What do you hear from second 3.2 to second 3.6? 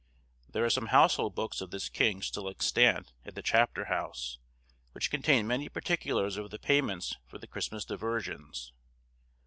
at the